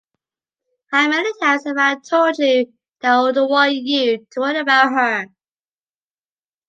How 0.91 1.07
many 1.09 1.29
times 1.39 1.63
have 1.67 1.77
I 1.77 1.93
told 1.99 2.39
you 2.39 2.73
that 3.01 3.13
I 3.13 3.31
don’t 3.33 3.47
want 3.51 3.75
you 3.75 4.25
to 4.31 4.39
worry 4.39 4.57
about 4.57 4.91
her. 4.93 5.27